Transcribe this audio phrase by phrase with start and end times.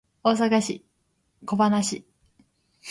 [0.23, 0.81] 大阪市
[1.45, 2.03] 此花区